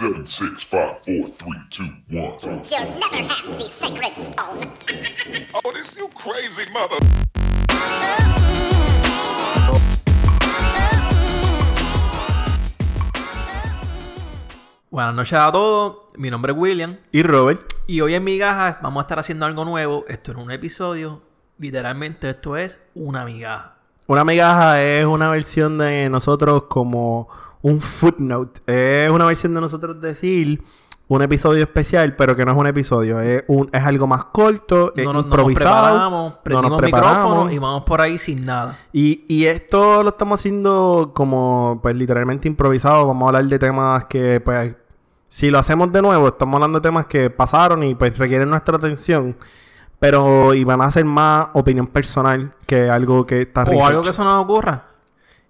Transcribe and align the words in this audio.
Seven, 0.00 0.26
six, 0.26 0.62
five, 0.62 0.98
four, 1.00 1.26
three, 1.26 1.60
two, 1.68 1.84
one. 2.08 2.32
You'll 2.40 2.98
never 3.00 3.22
have 3.28 3.52
the 3.52 3.60
sacred 3.60 4.16
stone. 4.16 4.72
Oh, 5.62 5.72
this 5.74 5.94
you 5.94 6.08
crazy 6.14 6.64
mother. 6.72 6.96
Buenas 14.90 15.14
noches 15.14 15.38
a 15.38 15.52
todos, 15.52 15.96
mi 16.16 16.30
nombre 16.30 16.52
es 16.52 16.58
William 16.58 16.96
Y 17.12 17.22
Robert. 17.22 17.60
y 17.86 18.00
hoy 18.00 18.14
en 18.14 18.24
Migajas 18.24 18.78
vamos 18.80 19.02
a 19.02 19.04
estar 19.04 19.18
haciendo 19.18 19.44
algo 19.44 19.66
nuevo. 19.66 20.06
Esto 20.08 20.32
es 20.32 20.38
un 20.38 20.50
episodio, 20.50 21.20
literalmente 21.58 22.30
esto 22.30 22.56
es 22.56 22.80
una 22.94 23.26
migaja. 23.26 23.79
Una 24.10 24.24
migaja 24.24 24.82
es 24.82 25.06
una 25.06 25.30
versión 25.30 25.78
de 25.78 26.10
nosotros 26.10 26.64
como 26.64 27.28
un 27.62 27.80
footnote. 27.80 28.60
Es 28.66 29.08
una 29.08 29.24
versión 29.24 29.54
de 29.54 29.60
nosotros 29.60 30.00
decir 30.00 30.64
un 31.06 31.22
episodio 31.22 31.62
especial, 31.62 32.16
pero 32.16 32.34
que 32.34 32.44
no 32.44 32.50
es 32.50 32.58
un 32.58 32.66
episodio. 32.66 33.20
Es, 33.20 33.44
un, 33.46 33.70
es 33.72 33.84
algo 33.84 34.08
más 34.08 34.24
corto, 34.24 34.92
es 34.96 35.04
No 35.04 35.12
nos, 35.12 35.26
no 35.26 35.28
nos 35.28 35.38
improvisado. 35.38 35.84
preparamos, 35.84 36.32
no 36.32 36.42
prendimos 36.42 36.70
nos 36.70 36.82
micrófono 36.82 37.10
preparamos. 37.12 37.52
y 37.52 37.58
vamos 37.60 37.82
por 37.84 38.00
ahí 38.00 38.18
sin 38.18 38.44
nada. 38.44 38.76
Y, 38.92 39.24
y 39.28 39.44
esto 39.44 40.02
lo 40.02 40.08
estamos 40.08 40.40
haciendo 40.40 41.12
como, 41.14 41.78
pues, 41.80 41.94
literalmente 41.94 42.48
improvisado. 42.48 43.06
Vamos 43.06 43.22
a 43.22 43.28
hablar 43.28 43.44
de 43.44 43.58
temas 43.60 44.06
que, 44.06 44.40
pues, 44.40 44.74
si 45.28 45.50
lo 45.50 45.60
hacemos 45.60 45.92
de 45.92 46.02
nuevo, 46.02 46.26
estamos 46.26 46.56
hablando 46.56 46.80
de 46.80 46.82
temas 46.82 47.06
que 47.06 47.30
pasaron 47.30 47.84
y, 47.84 47.94
pues, 47.94 48.18
requieren 48.18 48.50
nuestra 48.50 48.76
atención. 48.76 49.36
Pero, 50.00 50.52
y 50.52 50.64
van 50.64 50.80
a 50.80 50.90
ser 50.90 51.04
más 51.04 51.50
opinión 51.52 51.86
personal 51.86 52.54
que 52.70 52.88
algo 52.88 53.26
que 53.26 53.42
está 53.42 53.64
O 53.64 53.84
algo 53.84 54.02
que 54.02 54.10
eso 54.10 54.22
nos 54.22 54.44
ocurra. 54.44 54.84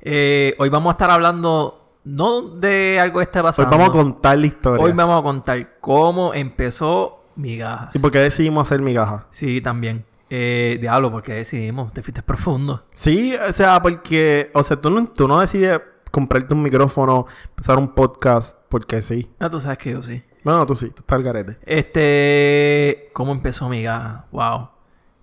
Eh, 0.01 0.55
hoy 0.59 0.71
vamos 0.71 0.89
a 0.89 0.93
estar 0.93 1.11
hablando 1.11 1.99
no 2.05 2.41
de 2.41 2.99
algo 2.99 3.21
que 3.21 3.27
Hoy 3.27 3.43
pasando. 3.43 3.71
vamos 3.71 3.91
a 3.91 3.93
contar 3.93 4.39
la 4.39 4.47
historia. 4.47 4.83
Hoy 4.83 4.93
vamos 4.93 5.21
a 5.21 5.23
contar 5.23 5.77
cómo 5.81 6.33
empezó 6.33 7.25
Migajas. 7.37 7.95
¿Y 7.95 7.99
por 7.99 8.11
qué 8.11 8.21
decidimos 8.21 8.67
hacer 8.67 8.81
migaja? 8.81 9.27
Sí, 9.29 9.61
también. 9.61 10.07
Eh, 10.31 10.79
diablo, 10.81 11.11
porque 11.11 11.35
decidimos, 11.35 11.93
te 11.93 12.03
fuiste 12.03 12.23
profundo. 12.23 12.85
Sí, 12.95 13.35
o 13.37 13.53
sea, 13.53 13.83
porque, 13.83 14.51
o 14.55 14.63
sea, 14.63 14.81
tú 14.81 14.89
no, 14.89 15.07
tú 15.09 15.29
no 15.29 15.41
decides 15.41 15.79
comprarte 16.11 16.55
un 16.55 16.63
micrófono, 16.63 17.27
empezar 17.51 17.77
un 17.77 17.89
podcast, 17.95 18.57
porque 18.71 19.03
sí. 19.03 19.31
Ah, 19.39 19.51
tú 19.51 19.61
sabes 19.61 19.77
que 19.77 19.91
yo 19.93 20.03
sí. 20.03 20.23
Bueno, 20.43 20.65
tú 20.65 20.75
sí, 20.75 20.89
tú 20.89 21.01
estás 21.01 21.17
al 21.17 21.23
garete. 21.23 21.59
Este, 21.67 23.11
¿cómo 23.13 23.33
empezó 23.33 23.69
Migaja? 23.69 24.27
Wow. 24.33 24.80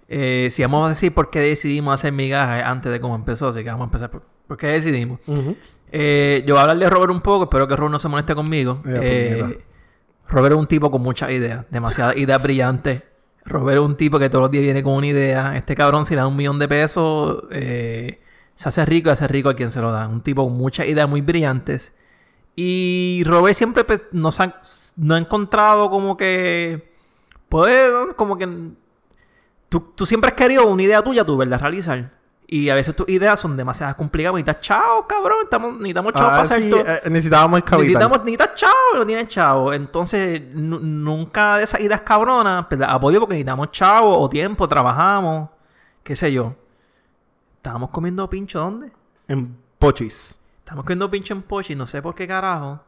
Eh, 0.07 0.49
si 0.51 0.61
vamos 0.61 0.85
a 0.85 0.89
decir 0.89 1.13
por 1.13 1.29
qué 1.29 1.39
decidimos 1.39 1.93
hacer 1.93 2.13
Migaja 2.13 2.69
antes 2.69 2.91
de 2.91 2.99
cómo 2.99 3.15
empezó, 3.15 3.49
así 3.49 3.63
que 3.63 3.69
vamos 3.69 3.85
a 3.85 3.85
empezar 3.85 4.09
por, 4.09 4.23
por 4.47 4.57
qué 4.57 4.67
decidimos. 4.67 5.19
Eh, 5.91 6.43
yo 6.45 6.55
voy 6.55 6.59
a 6.59 6.61
hablar 6.61 6.77
de 6.77 6.89
Robert 6.89 7.11
un 7.11 7.21
poco, 7.21 7.43
espero 7.43 7.67
que 7.67 7.75
Robert 7.75 7.91
no 7.91 7.99
se 7.99 8.07
moleste 8.07 8.35
conmigo. 8.35 8.81
Eh. 8.85 9.63
Robert 10.29 10.53
es 10.53 10.59
un 10.59 10.67
tipo 10.67 10.91
con 10.91 11.01
muchas 11.01 11.31
ideas, 11.31 11.65
demasiadas 11.69 12.17
ideas 12.17 12.41
brillantes. 12.41 13.07
Robert 13.45 13.79
es 13.79 13.85
un 13.85 13.95
tipo 13.95 14.19
que 14.19 14.29
todos 14.29 14.43
los 14.43 14.51
días 14.51 14.63
viene 14.63 14.83
con 14.83 14.93
una 14.93 15.07
idea. 15.07 15.55
Este 15.55 15.75
cabrón, 15.75 16.05
si 16.05 16.13
le 16.15 16.21
da 16.21 16.27
un 16.27 16.35
millón 16.35 16.59
de 16.59 16.67
pesos, 16.67 17.43
se 17.49 18.69
hace 18.69 18.85
rico 18.85 19.09
y 19.09 19.13
hace 19.13 19.27
rico 19.27 19.49
a 19.49 19.55
quien 19.55 19.71
se 19.71 19.79
lo 19.79 19.91
da. 19.91 20.07
Un 20.07 20.21
tipo 20.21 20.43
con 20.43 20.57
muchas 20.57 20.87
ideas 20.87 21.07
muy 21.07 21.21
brillantes. 21.21 21.93
Y 22.59 23.21
Robert 23.25 23.55
siempre 23.55 23.83
pues, 23.83 24.01
nos 24.11 24.39
ha, 24.39 24.59
no 24.97 25.13
ha 25.13 25.17
encontrado 25.19 25.91
como 25.91 26.17
que. 26.17 26.91
Puede, 27.49 28.15
como 28.15 28.37
que. 28.37 28.49
Tú, 29.69 29.79
tú 29.95 30.05
siempre 30.05 30.29
has 30.29 30.35
querido 30.35 30.65
una 30.67 30.81
idea 30.83 31.01
tuya, 31.03 31.25
tú, 31.25 31.35
¿verdad? 31.37 31.59
Realizar. 31.59 32.11
Y 32.49 32.69
a 32.69 32.75
veces 32.75 32.95
tus 32.95 33.09
ideas 33.09 33.37
son 33.39 33.57
demasiado 33.57 33.93
complicadas. 33.97 34.35
Necesitas 34.35 34.61
chao, 34.61 35.05
cabrón. 35.05 35.39
Estamos, 35.43 35.73
necesitamos 35.73 36.13
chao 36.13 36.27
Ah, 36.27 36.29
para 36.29 36.41
hacer 36.43 36.61
sí, 36.63 36.69
todo. 36.69 36.79
eh, 36.87 37.01
necesitábamos 37.05 37.57
el 37.57 37.63
capital. 37.65 37.79
Necesitamos, 37.81 38.17
necesitas 38.19 38.55
chavo 38.55 38.73
y 38.93 38.97
no 38.99 39.05
tienes 39.05 39.27
chavo. 39.27 39.73
Entonces, 39.73 40.41
nu- 40.53 40.79
nunca 40.79 41.57
de 41.57 41.63
esas 41.65 41.81
ideas 41.81 42.01
cabronas 42.01 42.65
pues, 42.67 42.79
las 42.79 42.89
ha 42.89 42.99
podido 42.99 43.19
porque 43.21 43.33
necesitamos 43.35 43.71
chavo 43.71 44.17
o 44.17 44.29
tiempo, 44.29 44.65
trabajamos, 44.67 45.49
qué 46.03 46.15
sé 46.15 46.31
yo. 46.31 46.55
Estábamos 47.57 47.89
comiendo 47.89 48.29
pincho, 48.29 48.59
¿dónde? 48.59 48.91
En 49.27 49.57
Pochis. 49.77 50.39
Estábamos 50.59 50.85
comiendo 50.85 51.09
pincho 51.11 51.33
en 51.33 51.41
Pochi, 51.41 51.75
no 51.75 51.85
sé 51.85 52.01
por 52.01 52.15
qué 52.15 52.25
carajo. 52.27 52.81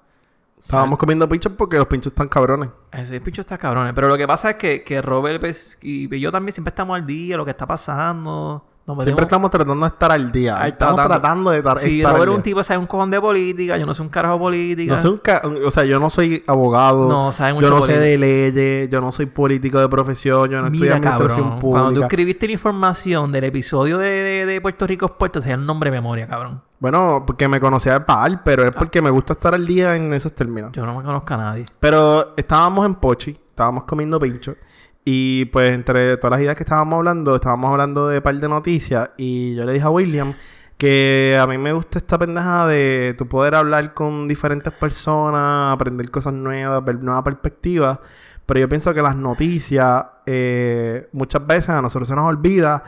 Estábamos 0.62 0.98
comiendo 1.00 1.28
pinchos 1.30 1.54
porque 1.58 1.78
los 1.78 1.88
pinchos 1.88 2.12
están 2.12 2.28
cabrones. 2.28 2.70
Ese 2.92 3.22
pincho 3.22 3.42
está 3.42 3.58
cabrón. 3.58 3.92
Pero 3.96 4.08
lo 4.08 4.18
que 4.18 4.28
pasa 4.28 4.52
es 4.52 4.56
que, 4.58 4.84
que 4.84 5.02
Robert 5.02 5.40
pues, 5.40 5.78
y 5.82 6.20
yo 6.20 6.32
también 6.32 6.54
siempre 6.54 6.70
estamos 6.70 6.96
al 6.98 7.06
día, 7.06 7.38
lo 7.38 7.46
que 7.46 7.52
está 7.52 7.66
pasando. 7.66 8.66
Nos 8.86 9.04
Siempre 9.04 9.26
estamos 9.26 9.52
tratando 9.52 9.86
de 9.86 9.88
estar 9.88 10.12
al 10.12 10.32
día. 10.32 10.68
Estamos 10.68 11.06
tratando, 11.06 11.52
de 11.52 11.62
tar- 11.62 11.78
Sí, 11.78 12.00
estar 12.00 12.10
al 12.12 12.16
Robert 12.18 12.32
es 12.32 12.38
un 12.38 12.42
día. 12.42 12.52
tipo, 12.52 12.64
sabe 12.64 12.80
un 12.80 12.88
cojón 12.88 13.12
de 13.12 13.22
política. 13.22 13.78
Yo 13.78 13.86
no 13.86 13.94
soy 13.94 14.08
un 14.08 14.10
carajo 14.10 14.34
de 14.34 14.40
política. 14.40 14.96
No 14.96 15.00
soy 15.02 15.12
un 15.12 15.18
ca- 15.20 15.44
o 15.64 15.70
sea, 15.70 15.86
yo 15.86 16.00
no 16.00 16.10
soy 16.10 16.44
abogado. 16.48 17.08
No, 17.08 17.32
sabe 17.32 17.54
mucho 17.54 17.68
Yo 17.68 17.70
no 17.70 17.80
política. 17.82 18.00
sé 18.02 18.06
de 18.08 18.18
leyes. 18.18 18.90
Yo 18.90 19.00
no 19.00 19.12
soy 19.12 19.28
político 19.28 19.80
de 19.80 19.88
profesión. 19.90 20.50
Yo 20.50 20.60
no 20.60 20.68
estoy 20.68 20.80
Mira, 20.82 20.98
en 20.98 21.06
administración 21.06 21.38
cabrón, 21.44 21.60
pública. 21.60 21.82
cuando 21.82 22.00
tú 22.00 22.06
escribiste 22.06 22.48
la 22.48 22.54
información 22.54 23.32
del 23.32 23.44
episodio 23.44 24.00
de, 24.00 24.10
de, 24.10 24.46
de 24.48 24.60
Puerto 24.62 24.88
Rico 24.88 25.06
expuesto, 25.06 25.40
se 25.40 25.52
el 25.52 25.64
nombre 25.64 25.92
de 25.92 25.98
memoria, 25.98 26.26
cabrón. 26.26 26.64
Bueno, 26.80 27.24
porque 27.28 27.48
me 27.48 27.60
conocía 27.60 27.94
de 27.94 28.02
par, 28.02 28.42
pero 28.44 28.66
es 28.66 28.72
porque 28.72 29.02
me 29.02 29.10
gusta 29.10 29.34
estar 29.34 29.54
al 29.54 29.66
día 29.66 29.96
en 29.96 30.14
esos 30.14 30.34
términos. 30.34 30.72
Yo 30.72 30.86
no 30.86 30.98
me 30.98 31.04
conozco 31.04 31.34
a 31.34 31.38
nadie. 31.38 31.66
Pero 31.80 32.34
estábamos 32.38 32.86
en 32.86 32.96
Pochi, 32.96 33.38
estábamos 33.48 33.84
comiendo 33.84 34.18
pincho. 34.20 34.56
Y 35.04 35.46
pues 35.46 35.74
entre 35.74 36.18
todas 36.18 36.32
las 36.32 36.42
ideas 36.42 36.56
que 36.56 36.64
estábamos 36.64 36.98
hablando, 36.98 37.36
estábamos 37.36 37.72
hablando 37.72 38.08
de 38.08 38.22
par 38.22 38.36
de 38.36 38.48
noticias. 38.48 39.10
Y 39.18 39.56
yo 39.56 39.66
le 39.66 39.74
dije 39.74 39.86
a 39.86 39.90
William 39.90 40.34
que 40.78 41.38
a 41.40 41.46
mí 41.46 41.58
me 41.58 41.74
gusta 41.74 42.00
esta 42.00 42.18
pendeja 42.18 42.66
de 42.66 43.14
tu 43.18 43.28
poder 43.28 43.56
hablar 43.56 43.94
con 43.94 44.30
diferentes 44.30 44.72
personas, 44.72 45.74
aprender 45.74 46.10
cosas 46.10 46.32
nuevas, 46.34 46.84
ver 46.86 47.04
nuevas 47.04 47.24
perspectivas. 47.24 48.00
Pero 48.46 48.62
yo 48.62 48.70
pienso 48.70 48.94
que 48.94 49.02
las 49.02 49.18
noticias, 49.18 50.06
eh, 50.26 51.10
muchas 51.12 51.46
veces 51.46 51.70
a 51.70 51.82
nosotros 51.82 52.08
se 52.08 52.16
nos 52.16 52.26
olvida, 52.26 52.84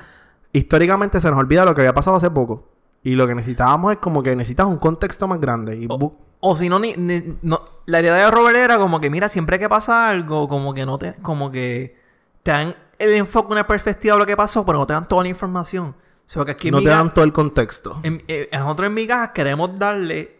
históricamente 0.53 1.19
se 1.19 1.29
nos 1.29 1.39
olvida 1.39 1.65
lo 1.65 1.75
que 1.75 1.81
había 1.81 1.93
pasado 1.93 2.15
hace 2.15 2.31
poco. 2.31 2.70
Y 3.03 3.15
lo 3.15 3.25
que 3.27 3.33
necesitábamos 3.35 3.93
es 3.93 3.97
como 3.99 4.21
que 4.21 4.35
necesitas 4.35 4.67
un 4.67 4.77
contexto 4.77 5.27
más 5.27 5.39
grande. 5.41 5.75
Y 5.77 5.87
bu- 5.87 6.13
O 6.39 6.55
si 6.55 6.69
no, 6.69 6.79
ni, 6.79 6.93
ni- 6.93 7.37
no, 7.41 7.63
la 7.85 7.99
idea 8.01 8.13
de 8.15 8.31
Robert 8.31 8.57
era 8.57 8.77
como 8.77 8.99
que, 8.99 9.09
mira, 9.09 9.27
siempre 9.29 9.57
que 9.59 9.67
pasa 9.69 10.09
algo, 10.09 10.47
como 10.47 10.73
que 10.73 10.85
no 10.85 10.97
te, 10.97 11.13
como 11.15 11.51
que 11.51 11.97
te 12.43 12.51
dan 12.51 12.75
el 12.99 13.13
enfoque, 13.13 13.51
una 13.53 13.65
perspectiva 13.67 14.13
de 14.15 14.19
lo 14.19 14.25
que 14.25 14.37
pasó, 14.37 14.65
pero 14.65 14.77
no 14.79 14.85
te 14.87 14.93
dan 14.93 15.07
toda 15.07 15.23
la 15.23 15.29
información. 15.29 15.95
O 15.95 16.33
sea, 16.33 16.45
que 16.45 16.51
aquí 16.51 16.67
en 16.69 16.73
no 16.75 16.79
te 16.81 16.89
dan 16.89 17.13
todo 17.13 17.25
el 17.25 17.33
contexto. 17.33 17.99
en- 18.03 18.23
eh, 18.27 18.49
nosotros 18.53 18.87
en 18.87 18.93
Migajas 18.93 19.29
queremos 19.33 19.75
darle 19.75 20.37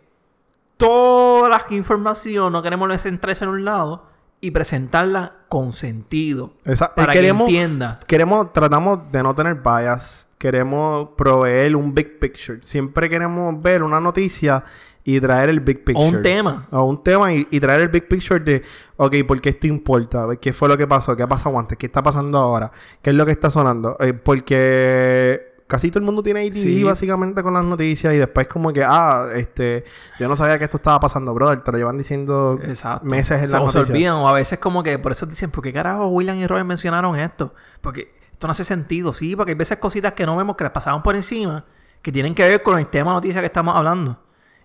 toda 0.78 1.50
la 1.50 1.62
información, 1.70 2.54
no 2.54 2.62
queremos 2.62 2.90
centrarse 3.02 3.44
en 3.44 3.50
un 3.52 3.66
lado 3.66 4.06
y 4.42 4.52
presentarla 4.52 5.34
con 5.48 5.72
sentido. 5.72 6.54
Esa- 6.66 6.94
para 6.96 7.14
queremos, 7.14 7.48
que 7.48 7.62
entienda. 7.62 8.00
Queremos, 8.08 8.52
tratamos 8.54 9.12
de 9.12 9.22
no 9.24 9.34
tener 9.36 9.56
bias. 9.56 10.28
Queremos 10.38 11.10
proveer 11.16 11.76
un 11.76 11.94
big 11.94 12.18
picture. 12.20 12.60
Siempre 12.64 13.08
queremos 13.10 13.62
ver 13.62 13.84
una 13.84 14.00
noticia 14.00 14.64
y 15.04 15.20
traer 15.20 15.50
el 15.50 15.60
big 15.60 15.82
O 15.82 15.86
picture. 15.86 16.08
un 16.18 16.22
tema. 16.24 16.68
O 16.72 16.84
un 16.84 17.04
tema 17.04 17.34
y, 17.34 17.48
y 17.52 17.60
traer 17.60 17.82
el 17.82 17.90
big 17.90 18.08
picture 18.08 18.40
de, 18.40 18.64
ok, 18.98 19.16
¿por 19.28 19.40
qué 19.42 19.50
esto 19.50 19.68
importa? 19.68 20.26
¿Qué 20.40 20.52
fue 20.54 20.68
lo 20.68 20.78
que 20.78 20.88
pasó? 20.88 21.16
¿Qué 21.16 21.22
ha 21.24 21.28
pasado 21.28 21.58
antes? 21.60 21.78
¿Qué 21.78 21.86
está 21.86 22.02
pasando 22.02 22.40
ahora? 22.40 22.72
¿Qué 23.04 23.12
es 23.12 23.16
lo 23.16 23.26
que 23.26 23.32
está 23.34 23.52
sonando? 23.52 23.96
Eh, 24.00 24.14
porque 24.14 25.51
casi 25.72 25.90
todo 25.90 26.00
el 26.00 26.06
mundo 26.06 26.22
tiene 26.22 26.42
ADD 26.42 26.54
Sí. 26.54 26.84
básicamente 26.84 27.42
con 27.42 27.54
las 27.54 27.64
noticias 27.66 28.14
y 28.14 28.18
después 28.18 28.48
como 28.48 28.74
que, 28.74 28.84
ah, 28.84 29.28
este, 29.34 29.86
yo 30.20 30.28
no 30.28 30.36
sabía 30.36 30.60
que 30.60 30.66
esto 30.66 30.76
estaba 30.78 31.00
pasando, 31.00 31.34
brother. 31.34 31.62
Te 31.64 31.72
lo 31.72 31.78
llevan 31.78 31.98
diciendo 31.98 32.60
Exacto. 32.62 33.06
meses 33.06 33.44
en 33.46 33.52
la 33.52 33.62
o 33.62 33.70
se 33.70 33.78
noticia. 33.80 33.94
olvidan, 33.96 34.16
o 34.18 34.28
a 34.28 34.34
veces 34.34 34.60
como 34.60 34.84
que 34.84 35.00
por 35.00 35.14
eso 35.14 35.26
dicen, 35.26 35.50
¿por 35.50 35.64
qué 35.64 35.72
carajo 35.72 36.08
William 36.10 36.36
y 36.38 36.46
Robert 36.46 36.68
mencionaron 36.68 37.18
esto? 37.18 37.54
Porque 37.80 38.14
esto 38.32 38.48
no 38.48 38.52
hace 38.52 38.66
sentido, 38.66 39.14
sí, 39.14 39.36
porque 39.36 39.52
hay 39.52 39.58
veces 39.58 39.78
cositas 39.78 40.12
que 40.14 40.26
no 40.26 40.36
vemos 40.36 40.58
que 40.58 40.66
las 40.66 40.74
pasaban 40.74 41.02
por 41.04 41.16
encima, 41.16 41.64
que 42.02 42.12
tienen 42.12 42.36
que 42.36 42.46
ver 42.48 42.62
con 42.64 42.78
el 42.78 42.88
tema 42.90 43.12
de 43.12 43.16
noticia 43.16 43.40
que 43.40 43.46
estamos 43.48 43.74
hablando. 43.76 44.20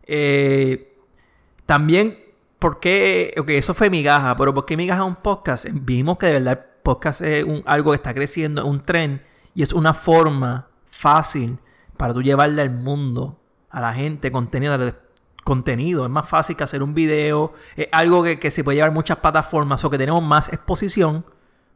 Eh, 0.05 0.99
también, 1.67 2.19
¿por 2.59 2.81
qué? 2.81 3.34
Ok, 3.38 3.50
eso 3.50 3.75
fue 3.75 3.91
migaja, 3.91 4.35
pero 4.37 4.55
¿por 4.55 4.64
qué 4.67 4.76
migaja 4.76 5.02
es 5.02 5.06
un 5.09 5.17
podcast? 5.17 5.67
Vimos 5.73 6.19
que 6.19 6.26
de 6.26 6.32
verdad 6.35 6.52
el 6.59 6.82
podcast 6.82 7.20
es 7.23 7.44
un- 7.44 7.62
algo 7.67 7.91
que 7.93 7.97
está 7.97 8.14
creciendo, 8.14 8.62
es 8.62 8.67
un 8.67 8.81
tren, 8.82 9.23
y 9.55 9.62
es 9.62 9.73
una 9.73 9.94
forma 9.94 10.69
fácil 10.96 11.58
para 11.96 12.14
tú 12.14 12.22
llevarle 12.22 12.62
al 12.62 12.70
mundo, 12.70 13.38
a 13.70 13.81
la 13.81 13.94
gente, 13.94 14.32
contenido, 14.32 14.76
contenido. 15.44 16.04
Es 16.04 16.10
más 16.10 16.28
fácil 16.28 16.56
que 16.56 16.64
hacer 16.64 16.82
un 16.82 16.94
video. 16.94 17.52
Es 17.76 17.88
algo 17.93 18.22
que, 18.22 18.38
que 18.38 18.50
se 18.50 18.64
puede 18.64 18.76
llevar 18.76 18.93
muchas 18.93 19.19
plataformas 19.19 19.84
o 19.84 19.90
que 19.90 19.98
tenemos 19.98 20.22
más 20.22 20.48
exposición 20.48 21.25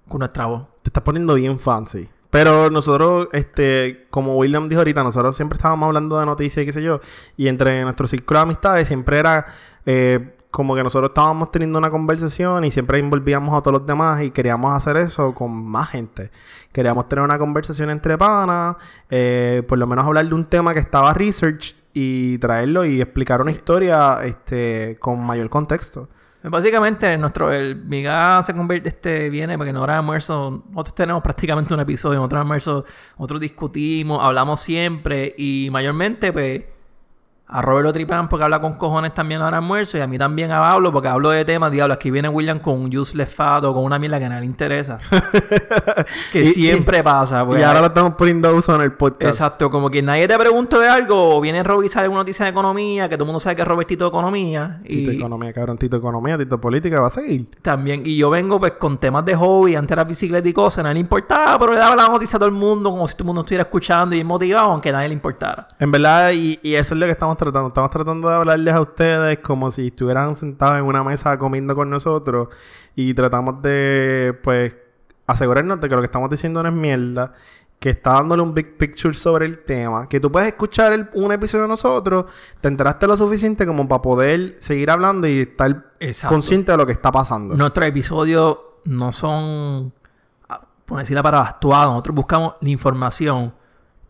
con 0.09 0.21
nuestra 0.21 0.47
voz. 0.47 0.67
Te 0.83 0.89
estás 0.89 1.03
poniendo 1.03 1.35
bien 1.35 1.59
fancy. 1.59 2.09
Pero 2.31 2.71
nosotros, 2.71 3.29
este, 3.33 4.07
como 4.11 4.37
William 4.37 4.69
dijo 4.69 4.81
ahorita, 4.81 5.03
nosotros 5.03 5.35
siempre 5.35 5.57
estábamos 5.57 5.89
hablando 5.89 6.19
de 6.19 6.27
noticias 6.27 6.63
y 6.63 6.67
qué 6.67 6.73
sé 6.73 6.83
yo. 6.83 7.01
Y 7.37 7.49
entre 7.49 7.83
nuestro 7.83 8.07
círculo 8.07 8.39
de 8.39 8.43
amistades 8.43 8.89
siempre 8.89 9.19
era 9.19 9.47
eh, 9.85 10.37
como 10.51 10.75
que 10.75 10.83
nosotros 10.83 11.11
estábamos 11.11 11.51
teniendo 11.51 11.79
una 11.79 11.91
conversación 11.91 12.65
y 12.65 12.71
siempre 12.71 12.99
involvíamos 12.99 13.55
a 13.55 13.63
todos 13.63 13.79
los 13.79 13.87
demás 13.87 14.23
y 14.23 14.31
queríamos 14.31 14.75
hacer 14.75 14.97
eso 14.97 15.35
con 15.35 15.53
más 15.53 15.91
gente. 15.91 16.31
Queríamos 16.73 17.09
tener 17.09 17.25
una 17.25 17.39
conversación 17.39 17.91
entre 17.91 18.19
panas, 18.19 18.77
eh, 19.11 19.63
por 19.67 19.79
lo 19.79 19.87
menos 19.87 20.07
hablar 20.07 20.27
de 20.27 20.35
un 20.35 20.47
tema 20.47 20.75
que 20.75 20.81
estaba 20.81 21.15
research 21.15 21.77
y 21.93 22.39
traerlo 22.39 22.85
y 22.85 23.01
explicar 23.01 23.41
una 23.41 23.51
historia 23.51 24.19
este, 24.25 24.97
con 25.01 25.25
mayor 25.25 25.49
contexto. 25.49 26.09
Básicamente, 26.43 27.19
nuestro, 27.19 27.53
el 27.53 27.85
miga 27.85 28.43
se 28.43 28.55
convierte, 28.55 28.89
este, 28.89 29.29
viene 29.29 29.59
porque 29.59 29.71
en 29.71 29.77
hora 29.77 29.95
de 29.95 29.99
almuerzo, 29.99 30.65
nosotros 30.71 30.95
tenemos 30.95 31.23
prácticamente 31.23 31.75
un 31.75 31.81
episodio, 31.81 32.23
en 32.23 32.29
de 32.29 32.37
almuerzo, 32.37 32.85
nosotros 33.19 33.41
discutimos, 33.43 34.25
hablamos 34.25 34.61
siempre 34.61 35.35
y 35.37 35.69
mayormente, 35.71 36.33
pues, 36.33 36.65
a 37.53 37.63
Robert 37.63 37.85
lo 37.87 37.93
tripan 37.93 38.29
porque 38.29 38.45
habla 38.45 38.61
con 38.61 38.75
cojones 38.75 39.13
también 39.13 39.41
ahora 39.43 39.59
almuerzo 39.59 39.99
y 39.99 40.01
a 40.01 40.07
mí 40.07 40.19
también 40.19 40.51
hablo 40.53 40.93
porque 40.93 41.09
hablo 41.09 41.31
de 41.31 41.45
temas, 41.45 41.71
diablo, 41.73 41.95
aquí 41.95 42.11
viene 42.11 42.29
William 42.29 42.59
con 42.61 42.81
un 42.81 42.97
useless 42.97 43.33
fat 43.35 43.65
o 43.65 43.75
con 43.75 43.85
una 43.85 43.99
mierda 43.99 44.19
que 44.19 44.25
a 44.27 44.29
nadie 44.29 44.41
le 44.43 44.47
interesa. 44.47 44.99
que 46.33 46.41
Y- 46.41 46.45
siempre 46.47 47.03
pasa. 47.03 47.45
pues. 47.45 47.61
y 47.61 47.63
ahora 47.63 47.81
lo 47.81 47.87
estamos 47.87 48.15
poniendo 48.15 48.55
uso 48.55 48.75
en 48.75 48.83
el 48.83 48.93
podcast. 48.93 49.23
Exacto, 49.35 49.71
como 49.71 49.91
que 49.91 50.03
nadie 50.03 50.29
te 50.29 50.39
pregunta 50.39 50.79
de 50.79 50.89
algo, 50.89 51.37
o 51.37 51.41
viene 51.41 51.63
Robert 51.63 51.87
y 51.87 51.89
sale 51.89 52.09
una 52.09 52.19
noticia 52.19 52.45
de 52.45 52.51
economía, 52.51 53.09
que 53.09 53.17
todo 53.17 53.25
el 53.25 53.29
mundo 53.29 53.41
sabe 53.41 53.57
que 53.57 53.63
es 53.63 53.69
Robertito 53.69 54.05
de 54.05 54.09
economía. 54.09 54.81
Tito 54.87 55.11
Y 55.13 55.17
Economía, 55.17 55.53
cabrón. 55.53 55.79
Tito 55.79 55.97
Economía, 55.97 56.39
Tito 56.39 56.61
Política, 56.61 57.01
va 57.01 57.09
a 57.09 57.11
seguir. 57.11 57.49
también, 57.63 58.03
y 58.05 58.17
yo 58.17 58.31
vengo 58.31 58.59
pues 58.61 58.73
con 58.73 58.99
temas 58.99 59.25
de 59.25 59.35
hobby, 59.35 59.75
antes 59.77 59.93
era 59.93 60.05
bicicleta 60.05 60.49
y 60.49 60.53
cosas, 60.53 60.83
nadie 60.85 60.95
le 60.95 61.01
importaba, 61.01 61.59
pero 61.59 61.73
le 61.73 61.79
daba 61.79 61.97
la 61.97 62.09
noticia 62.09 62.37
a 62.37 62.39
todo 62.41 62.49
el 62.49 62.55
mundo, 62.55 62.91
como 62.91 63.07
si 63.07 63.15
todo 63.15 63.25
el 63.25 63.27
mundo 63.27 63.41
estuviera 63.43 63.63
escuchando 63.63 64.15
y 64.15 64.23
motivado, 64.25 64.71
aunque 64.71 64.91
a 64.91 64.93
nadie 64.93 65.09
le 65.09 65.15
importara. 65.15 65.69
En 65.79 65.91
verdad, 65.91 66.31
y, 66.35 66.59
y 66.63 66.75
eso 66.75 66.95
es 66.95 67.01
lo 67.01 67.07
que 67.07 67.13
estamos 67.13 67.37
tratando. 67.41 67.69
Estamos 67.69 67.91
tratando 67.91 68.29
de 68.29 68.35
hablarles 68.37 68.75
a 68.75 68.81
ustedes 68.81 69.39
como 69.39 69.71
si 69.71 69.89
estuvieran 69.89 70.37
sentados 70.37 70.79
en 70.79 70.85
una 70.85 71.03
mesa 71.03 71.37
comiendo 71.39 71.75
con 71.75 71.91
nosotros 71.91 72.49
y 72.95 73.13
tratamos 73.15 73.61
de, 73.63 74.39
pues, 74.43 74.77
asegurarnos 75.27 75.81
de 75.81 75.89
que 75.89 75.95
lo 75.95 76.01
que 76.01 76.07
estamos 76.07 76.31
diciendo 76.31 76.63
no 76.63 76.69
es 76.69 76.75
mierda, 76.75 77.33
que 77.79 77.91
está 77.91 78.13
dándole 78.13 78.43
un 78.43 78.53
big 78.53 78.77
picture 78.77 79.15
sobre 79.15 79.47
el 79.47 79.61
tema, 79.61 80.07
que 80.09 80.21
tú 80.21 80.31
puedes 80.31 80.49
escuchar 80.49 80.93
el- 80.93 81.09
un 81.15 81.33
episodio 81.33 81.63
de 81.63 81.69
nosotros, 81.69 82.27
te 82.61 82.69
enteraste 82.69 83.07
lo 83.07 83.17
suficiente 83.17 83.65
como 83.67 83.89
para 83.89 84.03
poder 84.03 84.57
seguir 84.61 84.91
hablando 84.91 85.27
y 85.27 85.41
estar 85.41 85.93
Exacto. 85.99 86.35
consciente 86.35 86.73
de 86.73 86.79
lo 86.79 86.85
que 86.85 86.93
está 86.93 87.11
pasando. 87.11 87.57
Nuestros 87.57 87.87
episodios 87.87 88.59
no 88.85 89.13
son, 89.13 89.93
ah, 90.49 90.61
por 90.85 90.99
decir 90.99 91.15
la 91.17 91.23
palabra, 91.23 91.49
actuados. 91.49 91.93
Nosotros 91.93 92.17
buscamos 92.17 92.55
la 92.61 92.69
información, 92.69 93.55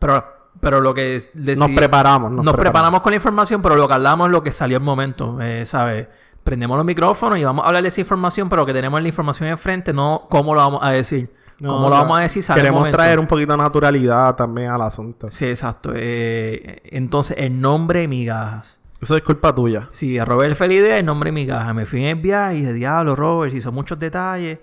pero, 0.01 0.25
pero 0.61 0.81
lo 0.81 0.95
que 0.95 1.23
nos 1.35 1.71
preparamos, 1.71 2.31
Nos, 2.31 2.45
nos, 2.45 2.55
preparamos 2.55 3.01
con 3.01 3.11
la 3.11 3.17
información, 3.17 3.63
pero 3.63 3.77
lo 3.77 3.89
que 3.89 3.95
hablamos 3.95 4.27
es 4.27 4.33
lo 4.33 4.43
que 4.43 4.53
salió 4.53 4.77
al 4.77 4.83
momento, 4.83 5.41
eh, 5.41 5.65
¿sabes? 5.67 6.07
Prendemos 6.45 6.77
los 6.77 6.87
micrófonos 6.87 7.39
y 7.39 7.45
vamos 7.45 7.65
a 7.65 7.69
hablar 7.69 7.83
de 7.83 7.89
esa 7.89 8.01
información, 8.01 8.49
pero 8.49 8.65
que 8.67 8.73
tenemos 8.73 9.01
la 9.01 9.09
información 9.09 9.49
enfrente, 9.49 9.93
no 9.93 10.27
cómo 10.31 10.55
lo 10.55 10.61
vamos 10.61 10.81
a 10.83 10.91
decir. 10.91 11.31
No, 11.59 11.75
cómo 11.75 11.91
lo 11.91 11.95
vamos 11.95 12.19
a 12.19 12.23
decir, 12.23 12.43
Queremos 12.55 12.91
traer 12.91 13.19
un 13.19 13.27
poquito 13.27 13.53
de 13.53 13.59
naturalidad 13.59 14.35
también 14.35 14.71
al 14.71 14.81
asunto. 14.81 15.31
Sí, 15.31 15.45
exacto. 15.45 15.93
Eh, 15.95 16.81
entonces, 16.85 17.37
el 17.39 17.61
nombre 17.61 18.09
migajas. 18.09 18.81
Eso 19.01 19.17
es 19.17 19.23
culpa 19.23 19.55
tuya. 19.55 19.89
Sí, 19.93 20.19
a 20.19 20.25
Robert 20.25 20.57
fue 20.57 20.69
la 20.69 20.75
idea, 20.75 20.99
el 20.99 21.05
nombre 21.05 21.33
migajas. 21.33 21.75
Me 21.75 21.85
fui 21.85 22.01
en 22.01 22.07
el 22.07 22.15
viaje 22.17 22.57
y 22.57 22.61
dije, 22.61 22.73
diablo, 22.73 23.15
Robert, 23.15 23.59
son 23.61 23.75
muchos 23.75 23.99
detalles, 23.99 24.59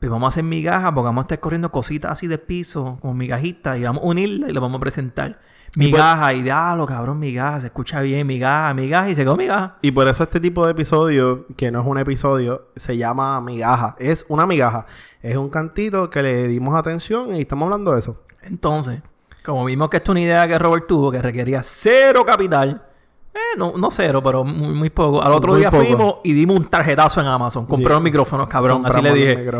pues 0.00 0.10
vamos 0.10 0.26
a 0.26 0.28
hacer 0.30 0.44
migajas 0.44 0.92
porque 0.92 1.04
vamos 1.04 1.22
a 1.22 1.24
estar 1.26 1.40
corriendo 1.40 1.70
cositas 1.70 2.12
así 2.12 2.26
de 2.26 2.38
piso, 2.38 2.98
como 3.02 3.12
migajitas, 3.12 3.78
y 3.78 3.82
vamos 3.82 4.02
a 4.02 4.06
unirlas 4.06 4.48
y 4.48 4.52
lo 4.52 4.60
vamos 4.62 4.78
a 4.78 4.80
presentar. 4.80 5.38
Migaja, 5.76 6.32
y 6.34 6.42
diablo, 6.42 6.84
cabrón, 6.86 7.20
migajas, 7.20 7.60
se 7.60 7.66
escucha 7.66 8.00
bien, 8.00 8.26
migaja, 8.26 8.74
migaja, 8.74 9.10
y 9.10 9.14
se 9.14 9.22
quedó 9.22 9.36
migaja. 9.36 9.76
Y 9.82 9.92
por 9.92 10.08
eso 10.08 10.24
este 10.24 10.40
tipo 10.40 10.64
de 10.64 10.72
episodio, 10.72 11.46
que 11.56 11.70
no 11.70 11.82
es 11.82 11.86
un 11.86 11.98
episodio, 11.98 12.68
se 12.74 12.96
llama 12.96 13.40
migaja. 13.40 13.94
Es 13.98 14.24
una 14.28 14.46
migaja. 14.46 14.86
Es 15.22 15.36
un 15.36 15.50
cantito 15.50 16.10
que 16.10 16.22
le 16.22 16.48
dimos 16.48 16.74
atención 16.74 17.36
y 17.36 17.42
estamos 17.42 17.66
hablando 17.66 17.92
de 17.92 18.00
eso. 18.00 18.24
Entonces, 18.42 19.02
como 19.44 19.64
vimos 19.64 19.90
que 19.90 19.98
esta 19.98 20.10
es 20.10 20.12
una 20.12 20.20
idea 20.22 20.48
que 20.48 20.58
Robert 20.58 20.86
tuvo 20.88 21.12
que 21.12 21.22
requería 21.22 21.62
cero 21.62 22.24
capital, 22.24 22.89
eh, 23.32 23.56
no, 23.56 23.72
no 23.76 23.90
cero, 23.90 24.22
pero 24.22 24.44
muy, 24.44 24.74
muy 24.74 24.90
poco. 24.90 25.22
Al 25.22 25.32
otro 25.32 25.52
Muy 25.52 25.60
día 25.60 25.70
poco. 25.70 25.84
fuimos 25.84 26.14
y 26.24 26.32
dimos 26.32 26.56
un 26.56 26.64
tarjetazo 26.64 27.20
en 27.20 27.26
Amazon. 27.28 27.66
Compré 27.66 27.92
los 27.94 28.02
micrófonos, 28.02 28.46
cabrón. 28.48 28.82
Así 28.84 29.00
le 29.00 29.12
dije. 29.12 29.50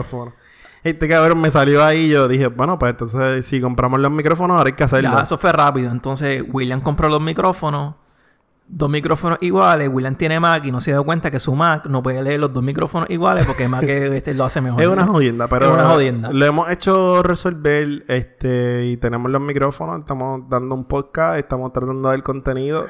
Este 0.82 1.08
cabrón 1.08 1.40
me 1.40 1.50
salió 1.50 1.84
ahí 1.84 2.06
y 2.06 2.08
yo 2.08 2.26
dije, 2.26 2.46
bueno, 2.46 2.78
pues 2.78 2.90
entonces 2.90 3.44
si 3.44 3.60
compramos 3.60 4.00
los 4.00 4.10
micrófonos 4.10 4.56
ahora 4.56 4.68
hay 4.68 4.74
que 4.74 4.84
hacerlo. 4.84 5.10
Ya, 5.12 5.22
eso 5.22 5.36
fue 5.36 5.52
rápido. 5.52 5.90
Entonces, 5.92 6.42
William 6.50 6.80
compró 6.80 7.08
los 7.08 7.20
micrófonos. 7.20 7.94
Dos 8.66 8.88
micrófonos 8.88 9.38
iguales. 9.42 9.90
William 9.92 10.14
tiene 10.14 10.38
Mac 10.40 10.64
y 10.64 10.70
no 10.72 10.80
se 10.80 10.92
dio 10.92 11.04
cuenta 11.04 11.30
que 11.30 11.38
su 11.40 11.54
Mac 11.54 11.86
no 11.88 12.02
puede 12.02 12.22
leer 12.22 12.40
los 12.40 12.52
dos 12.52 12.62
micrófonos 12.62 13.10
iguales 13.10 13.44
porque 13.44 13.68
Mac 13.68 13.82
este 13.86 14.32
lo 14.32 14.44
hace 14.44 14.60
mejor. 14.60 14.80
Es 14.80 14.88
una 14.88 15.06
jodienda, 15.06 15.48
pero 15.48 15.66
Es 15.66 15.72
una 15.72 15.88
jodienda. 15.90 16.30
lo 16.32 16.46
hemos 16.46 16.70
hecho 16.70 17.22
resolver 17.22 18.04
este 18.08 18.86
y 18.86 18.96
tenemos 18.96 19.30
los 19.30 19.40
micrófonos, 19.42 20.00
estamos 20.00 20.48
dando 20.48 20.74
un 20.76 20.84
podcast, 20.84 21.38
estamos 21.38 21.72
tratando 21.72 22.08
de 22.08 22.16
dar 22.16 22.22
contenido 22.22 22.86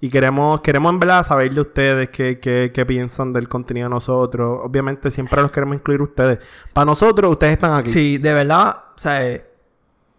y 0.00 0.10
queremos 0.10 0.60
queremos 0.60 0.92
en 0.92 1.00
verdad 1.00 1.26
saber 1.26 1.52
de 1.52 1.60
ustedes 1.60 2.08
qué, 2.10 2.38
qué, 2.38 2.70
qué 2.72 2.86
piensan 2.86 3.32
del 3.32 3.48
contenido 3.48 3.88
de 3.88 3.94
nosotros. 3.94 4.60
Obviamente 4.64 5.10
siempre 5.10 5.42
los 5.42 5.50
queremos 5.50 5.76
incluir 5.76 6.00
ustedes. 6.02 6.38
Para 6.72 6.84
nosotros 6.84 7.32
ustedes 7.32 7.54
están 7.54 7.72
aquí. 7.74 7.90
Sí, 7.90 8.18
de 8.18 8.32
verdad, 8.32 8.76
o 8.94 8.98
sea, 8.98 9.26
eh, 9.26 9.44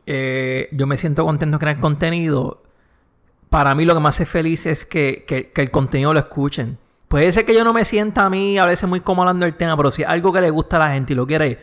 eh, 0.05 0.67
yo 0.71 0.87
me 0.87 0.97
siento 0.97 1.23
contento 1.25 1.57
de 1.57 1.59
crear 1.61 1.79
contenido. 1.79 2.63
Para 3.49 3.73
mí 3.73 3.85
lo 3.85 3.93
que 3.95 3.99
me 4.01 4.09
hace 4.09 4.25
feliz 4.25 4.65
es 4.65 4.85
que, 4.85 5.23
que- 5.27 5.51
que 5.51 5.61
el 5.61 5.71
contenido 5.71 6.13
lo 6.13 6.19
escuchen. 6.19 6.77
Puede 7.07 7.31
ser 7.31 7.45
que 7.45 7.55
yo 7.55 7.63
no 7.63 7.73
me 7.73 7.85
sienta 7.85 8.25
a 8.25 8.29
mí 8.29 8.57
a 8.59 8.65
veces 8.65 8.87
muy 8.87 8.99
cómodo 8.99 9.23
hablando 9.29 9.45
del 9.45 9.55
tema, 9.55 9.75
pero 9.75 9.89
si 9.89 10.03
es 10.03 10.07
algo 10.07 10.31
que 10.31 10.41
le 10.41 10.51
gusta 10.51 10.75
a 10.75 10.79
la 10.79 10.91
gente 10.93 11.13
y 11.13 11.15
lo 11.15 11.25
quiere, 11.25 11.57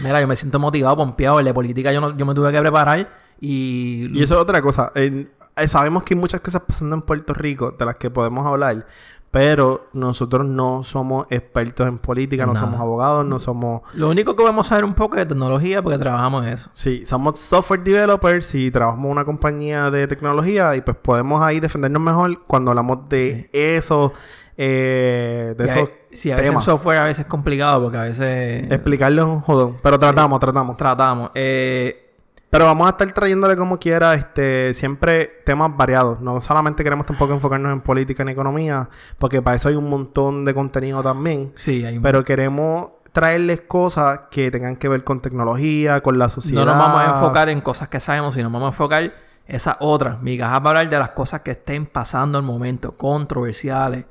mira, 0.00 0.20
yo 0.20 0.26
me 0.28 0.36
siento 0.36 0.58
motivado, 0.58 0.96
pompeado. 0.96 1.38
El 1.38 1.44
de 1.46 1.54
política 1.54 1.92
yo, 1.92 2.00
no- 2.00 2.16
yo 2.16 2.26
me 2.26 2.34
tuve 2.34 2.52
que 2.52 2.60
preparar 2.60 3.08
y... 3.40 4.08
Y 4.12 4.22
eso 4.22 4.34
es 4.34 4.40
otra 4.40 4.60
cosa. 4.62 4.92
En- 4.94 5.30
eh, 5.56 5.68
sabemos 5.68 6.02
que 6.04 6.14
hay 6.14 6.20
muchas 6.20 6.40
cosas 6.40 6.62
pasando 6.66 6.94
en 6.94 7.02
Puerto 7.02 7.34
Rico 7.34 7.72
de 7.76 7.84
las 7.84 7.96
que 7.96 8.10
podemos 8.10 8.46
hablar, 8.46 8.86
pero 9.30 9.88
nosotros 9.92 10.46
no 10.46 10.82
somos 10.84 11.26
expertos 11.30 11.86
en 11.86 11.98
política, 11.98 12.46
no 12.46 12.54
somos 12.58 12.80
abogados, 12.80 13.26
no 13.26 13.38
somos... 13.38 13.82
Lo 13.94 14.08
único 14.08 14.34
que 14.36 14.42
vamos 14.44 14.66
a 14.66 14.68
saber 14.70 14.84
un 14.84 14.94
poco 14.94 15.16
es 15.16 15.22
de 15.22 15.26
tecnología 15.26 15.82
porque 15.82 15.98
trabajamos 15.98 16.46
en 16.46 16.52
eso. 16.54 16.70
Sí, 16.72 17.04
somos 17.04 17.38
software 17.40 17.82
developers 17.82 18.54
y 18.54 18.70
trabajamos 18.70 19.04
en 19.06 19.10
una 19.12 19.24
compañía 19.24 19.90
de 19.90 20.06
tecnología 20.06 20.74
y 20.76 20.80
pues 20.80 20.96
podemos 20.96 21.42
ahí 21.42 21.60
defendernos 21.60 22.00
mejor 22.00 22.42
cuando 22.46 22.70
hablamos 22.70 23.08
de 23.10 23.50
eso, 23.52 24.12
eh, 24.56 25.54
de 25.58 25.64
Y 25.64 25.68
esos 25.68 25.88
sí, 26.12 26.30
a 26.30 26.36
veces 26.36 26.54
el 26.54 26.60
software 26.60 26.98
a 26.98 27.04
veces 27.04 27.20
es 27.20 27.26
complicado 27.26 27.82
porque 27.82 27.98
a 27.98 28.02
veces... 28.02 28.66
Explicarlo 28.70 29.22
es 29.22 29.28
un 29.36 29.40
jodón, 29.40 29.76
pero 29.82 29.98
tratamos, 29.98 30.40
tratamos. 30.40 30.76
Tratamos. 30.76 31.30
Eh, 31.34 32.12
Pero 32.50 32.64
vamos 32.64 32.86
a 32.86 32.90
estar 32.90 33.12
trayéndole 33.12 33.56
como 33.56 33.78
quiera, 33.78 34.14
este, 34.14 34.72
siempre 34.72 35.42
temas 35.44 35.76
variados. 35.76 36.20
No 36.20 36.40
solamente 36.40 36.82
queremos 36.82 37.06
tampoco 37.06 37.34
enfocarnos 37.34 37.72
en 37.72 37.82
política 37.82 38.24
ni 38.24 38.32
economía, 38.32 38.88
porque 39.18 39.42
para 39.42 39.56
eso 39.56 39.68
hay 39.68 39.74
un 39.74 39.88
montón 39.90 40.44
de 40.44 40.54
contenido 40.54 41.02
también. 41.02 41.52
sí, 41.54 41.84
hay 41.84 41.98
un... 41.98 42.02
Pero 42.02 42.24
queremos 42.24 42.88
traerles 43.12 43.62
cosas 43.62 44.20
que 44.30 44.50
tengan 44.50 44.76
que 44.76 44.88
ver 44.88 45.02
con 45.04 45.20
tecnología, 45.20 46.00
con 46.02 46.18
la 46.18 46.28
sociedad. 46.28 46.64
No 46.64 46.72
nos 46.72 46.78
vamos 46.78 47.02
a 47.02 47.14
enfocar 47.16 47.48
en 47.48 47.60
cosas 47.60 47.88
que 47.88 48.00
sabemos, 48.00 48.34
sino 48.34 48.48
vamos 48.48 48.64
a 48.64 48.68
enfocar 48.68 49.12
esas 49.46 49.76
otras. 49.80 50.22
Migajas 50.22 50.60
va 50.60 50.66
a 50.66 50.68
hablar 50.68 50.88
de 50.88 50.98
las 50.98 51.10
cosas 51.10 51.40
que 51.40 51.52
estén 51.52 51.86
pasando 51.86 52.38
al 52.38 52.44
momento, 52.44 52.96
controversiales, 52.96 54.04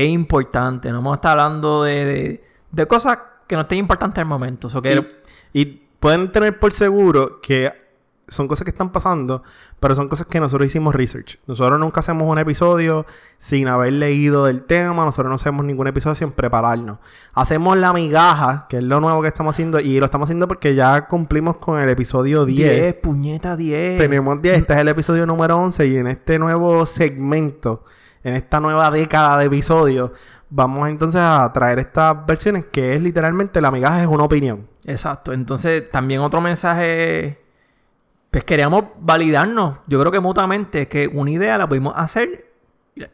es 0.00 0.08
importante. 0.08 0.90
No 0.90 0.98
vamos 0.98 1.12
a 1.12 1.14
estar 1.16 1.38
hablando 1.38 1.84
de, 1.84 2.04
de, 2.04 2.44
de 2.70 2.86
cosas 2.86 3.18
que 3.46 3.56
no 3.56 3.62
estén 3.62 3.78
importantes 3.78 4.18
al 4.18 4.26
momento. 4.26 4.68
So 4.68 4.80
que, 4.80 5.06
Y, 5.52 5.60
y 5.60 5.64
pueden 6.00 6.32
tener 6.32 6.58
por 6.58 6.72
seguro 6.72 7.40
que 7.40 7.82
son 8.28 8.48
cosas 8.48 8.64
que 8.64 8.70
están 8.70 8.90
pasando, 8.90 9.42
pero 9.78 9.94
son 9.94 10.08
cosas 10.08 10.26
que 10.26 10.40
nosotros 10.40 10.66
hicimos 10.66 10.94
research. 10.94 11.38
Nosotros 11.46 11.78
nunca 11.78 12.00
hacemos 12.00 12.28
un 12.28 12.38
episodio 12.38 13.04
sin 13.36 13.68
haber 13.68 13.92
leído 13.92 14.46
del 14.46 14.62
tema, 14.64 15.04
nosotros 15.04 15.28
no 15.28 15.34
hacemos 15.34 15.64
ningún 15.64 15.86
episodio 15.86 16.14
sin 16.14 16.32
prepararnos. 16.32 16.98
Hacemos 17.34 17.76
la 17.76 17.92
migaja, 17.92 18.66
que 18.68 18.78
es 18.78 18.82
lo 18.82 19.00
nuevo 19.00 19.22
que 19.22 19.28
estamos 19.28 19.54
haciendo, 19.54 19.80
y 19.80 19.98
lo 19.98 20.06
estamos 20.06 20.26
haciendo 20.26 20.48
porque 20.48 20.74
ya 20.74 21.06
cumplimos 21.06 21.56
con 21.56 21.80
el 21.80 21.88
episodio 21.88 22.44
10. 22.44 22.80
10, 22.80 22.94
puñeta 22.94 23.56
10. 23.56 23.98
Tenemos 23.98 24.40
10, 24.40 24.58
este 24.58 24.72
es 24.72 24.78
el 24.78 24.88
episodio 24.88 25.26
número 25.26 25.58
11 25.58 25.86
y 25.86 25.96
en 25.96 26.06
este 26.06 26.38
nuevo 26.38 26.86
segmento, 26.86 27.84
en 28.24 28.34
esta 28.34 28.60
nueva 28.60 28.90
década 28.90 29.38
de 29.38 29.46
episodios, 29.46 30.10
vamos 30.50 30.88
entonces 30.88 31.20
a 31.20 31.50
traer 31.52 31.78
estas 31.78 32.26
versiones 32.26 32.66
que 32.66 32.94
es 32.94 33.02
literalmente 33.02 33.60
la 33.60 33.70
migaja 33.70 34.02
es 34.02 34.06
una 34.06 34.24
opinión. 34.24 34.68
Exacto. 34.84 35.32
Entonces, 35.32 35.90
también 35.90 36.20
otro 36.20 36.40
mensaje. 36.40 37.40
Pues 38.30 38.44
queríamos 38.44 38.84
validarnos. 38.98 39.78
Yo 39.86 40.00
creo 40.00 40.10
que 40.10 40.20
mutuamente 40.20 40.88
que 40.88 41.06
una 41.06 41.30
idea 41.30 41.58
la 41.58 41.68
pudimos 41.68 41.94
hacer 41.96 42.50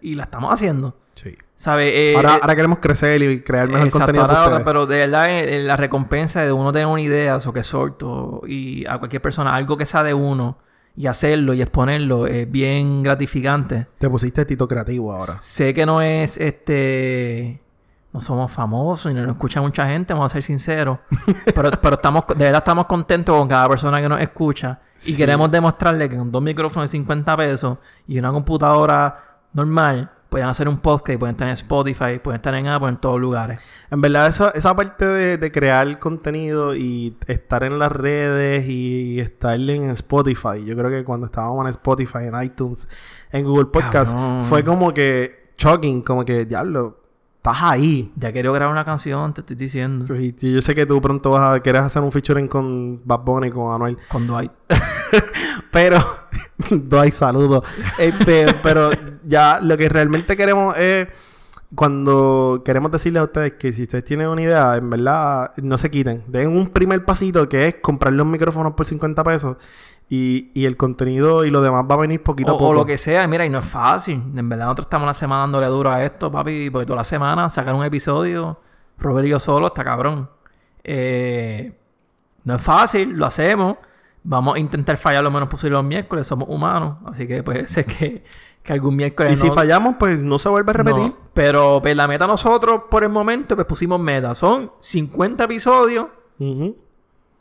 y 0.00 0.14
la, 0.14 0.24
estamos 0.24 0.52
haciendo. 0.52 0.96
Sí. 1.16 1.36
¿Sabes? 1.56 1.92
Eh, 1.92 2.12
ahora, 2.14 2.36
eh, 2.36 2.38
ahora 2.40 2.54
queremos 2.54 2.78
crecer 2.78 3.20
y 3.22 3.40
crear 3.40 3.66
mejor 3.66 3.86
Exacto, 3.86 4.14
contenido 4.14 4.38
ahora 4.38 4.64
pero 4.64 4.86
de 4.86 4.98
verdad 4.98 5.28
eh, 5.28 5.64
la 5.64 5.76
recompensa 5.76 6.42
de 6.42 6.52
uno 6.52 6.70
tener 6.70 6.86
una 6.86 7.00
idea, 7.00 7.36
eso 7.36 7.52
que 7.52 7.64
sorto, 7.64 8.42
y 8.46 8.86
a 8.86 8.98
cualquier 8.98 9.20
persona, 9.20 9.56
algo 9.56 9.76
que 9.76 9.84
sea 9.84 10.04
de 10.04 10.14
uno, 10.14 10.58
y 10.98 11.06
hacerlo 11.06 11.54
y 11.54 11.62
exponerlo, 11.62 12.26
es 12.26 12.50
bien 12.50 13.04
gratificante. 13.04 13.86
Te 13.98 14.10
pusiste 14.10 14.44
Tito 14.44 14.66
creativo 14.66 15.12
ahora. 15.12 15.34
Sé 15.40 15.72
que 15.72 15.86
no 15.86 16.02
es 16.02 16.36
este. 16.36 17.62
No 18.12 18.20
somos 18.20 18.50
famosos 18.50 19.12
y 19.12 19.14
no 19.14 19.20
nos 19.22 19.32
escucha 19.32 19.60
mucha 19.60 19.86
gente, 19.86 20.12
vamos 20.12 20.32
a 20.32 20.34
ser 20.34 20.42
sinceros. 20.42 20.98
pero, 21.54 21.70
pero 21.80 21.94
estamos, 21.94 22.24
de 22.28 22.34
verdad 22.46 22.58
estamos 22.58 22.86
contentos 22.86 23.36
con 23.36 23.46
cada 23.46 23.68
persona 23.68 24.00
que 24.00 24.08
nos 24.08 24.20
escucha. 24.20 24.80
Y 25.06 25.12
Sí. 25.12 25.16
queremos 25.16 25.48
demostrarle 25.52 26.08
que 26.08 26.16
con 26.16 26.32
dos 26.32 26.42
micrófonos 26.42 26.90
de 26.90 26.98
50 26.98 27.36
pesos 27.36 27.78
y 28.08 28.18
una 28.18 28.32
computadora 28.32 29.16
normal, 29.52 30.10
pueden 30.28 30.46
hacer 30.46 30.68
un 30.68 30.78
podcast, 30.78 31.18
pueden 31.18 31.34
estar 31.34 31.48
en 31.48 31.54
Spotify, 31.54 32.18
pueden 32.22 32.36
estar 32.36 32.54
en 32.54 32.66
Apple, 32.66 32.88
en 32.88 32.96
todos 32.96 33.20
lugares. 33.20 33.60
En 33.90 34.00
verdad, 34.00 34.26
esa, 34.28 34.50
esa 34.50 34.74
parte 34.76 35.06
de, 35.06 35.38
de 35.38 35.52
crear 35.52 35.98
contenido 35.98 36.74
y 36.74 37.16
estar 37.26 37.62
en 37.64 37.78
las 37.78 37.90
redes 37.92 38.68
y 38.68 39.20
estar 39.20 39.58
en 39.58 39.90
Spotify, 39.90 40.64
yo 40.64 40.76
creo 40.76 40.90
que 40.90 41.04
cuando 41.04 41.26
estábamos 41.26 41.64
en 41.64 41.70
Spotify, 41.70 42.24
en 42.24 42.42
iTunes, 42.42 42.88
en 43.32 43.44
Google 43.44 43.66
Podcast, 43.66 44.12
Cabrón. 44.12 44.44
fue 44.44 44.64
como 44.64 44.92
que 44.92 45.52
shocking, 45.56 46.02
como 46.02 46.24
que, 46.24 46.44
diablo, 46.44 46.98
estás 47.52 47.62
ahí. 47.70 48.12
Ya 48.16 48.32
quiero 48.32 48.52
grabar 48.52 48.72
una 48.72 48.84
canción, 48.84 49.32
te 49.34 49.40
estoy 49.40 49.56
diciendo. 49.56 50.06
Sí, 50.06 50.34
sí, 50.36 50.52
yo 50.52 50.62
sé 50.62 50.74
que 50.74 50.86
tú 50.86 51.00
pronto 51.00 51.30
vas 51.30 51.56
a 51.56 51.62
querer 51.62 51.82
hacer 51.82 52.02
un 52.02 52.12
featuring 52.12 52.48
con 52.48 53.00
Bad 53.04 53.20
Bunny, 53.20 53.50
con 53.50 53.72
Anuel. 53.72 53.98
Con 54.08 54.26
Dwight. 54.26 54.52
Pero, 55.70 55.98
doy 56.70 57.10
saludos. 57.10 57.64
Este, 57.98 58.46
pero 58.62 58.90
ya 59.24 59.60
lo 59.60 59.76
que 59.76 59.88
realmente 59.88 60.36
queremos 60.36 60.76
es 60.76 61.08
cuando 61.74 62.62
queremos 62.64 62.90
decirles 62.90 63.20
a 63.20 63.24
ustedes 63.24 63.52
que 63.54 63.72
si 63.72 63.82
ustedes 63.82 64.04
tienen 64.04 64.28
una 64.28 64.42
idea, 64.42 64.76
en 64.76 64.88
verdad, 64.88 65.52
no 65.58 65.76
se 65.76 65.90
quiten. 65.90 66.24
Den 66.26 66.48
un 66.48 66.68
primer 66.68 67.04
pasito 67.04 67.48
que 67.48 67.68
es 67.68 67.74
comprar 67.76 68.12
los 68.14 68.26
micrófonos 68.26 68.72
por 68.74 68.86
50 68.86 69.22
pesos 69.24 69.56
y, 70.10 70.50
y 70.54 70.64
el 70.64 70.76
contenido 70.76 71.44
y 71.44 71.50
lo 71.50 71.60
demás 71.60 71.84
va 71.90 71.94
a 71.94 71.98
venir 71.98 72.22
poquito 72.22 72.52
O, 72.52 72.56
a 72.56 72.58
poco. 72.58 72.70
o 72.70 72.74
lo 72.74 72.86
que 72.86 72.96
sea, 72.98 73.26
mira, 73.28 73.44
y 73.44 73.50
no 73.50 73.58
es 73.58 73.66
fácil. 73.66 74.22
En 74.34 74.48
verdad, 74.48 74.66
nosotros 74.66 74.86
estamos 74.86 75.06
la 75.06 75.14
semana 75.14 75.40
dándole 75.42 75.66
duro 75.66 75.90
a 75.90 76.02
esto, 76.04 76.30
papi, 76.32 76.70
porque 76.70 76.86
toda 76.86 76.98
la 76.98 77.04
semana 77.04 77.50
sacar 77.50 77.74
un 77.74 77.84
episodio, 77.84 78.60
Robert 78.98 79.26
y 79.26 79.30
yo 79.30 79.38
solo, 79.38 79.66
está 79.66 79.84
cabrón. 79.84 80.30
Eh, 80.84 81.72
no 82.44 82.54
es 82.54 82.62
fácil, 82.62 83.10
lo 83.10 83.26
hacemos. 83.26 83.76
Vamos 84.24 84.56
a 84.56 84.58
intentar 84.58 84.96
fallar 84.96 85.22
lo 85.22 85.30
menos 85.30 85.48
posible 85.48 85.76
los 85.76 85.84
miércoles, 85.84 86.26
somos 86.26 86.48
humanos. 86.48 86.96
Así 87.06 87.26
que 87.26 87.42
puede 87.42 87.66
ser 87.68 87.84
que, 87.84 88.24
que 88.62 88.72
algún 88.72 88.96
miércoles. 88.96 89.32
Y 89.32 89.36
si 89.36 89.50
fallamos, 89.50 89.96
pues 89.98 90.18
no 90.20 90.38
se 90.38 90.48
vuelve 90.48 90.70
a 90.70 90.74
repetir. 90.74 91.02
no. 91.02 91.16
pero 91.34 91.80
pues, 91.82 91.94
la 91.94 92.08
meta 92.08 92.26
nosotros, 92.26 92.82
por 92.90 93.02
el 93.04 93.10
momento, 93.10 93.54
pues 93.54 93.66
pusimos 93.66 94.00
meta. 94.00 94.34
Son 94.34 94.72
50 94.80 95.44
episodios 95.44 96.06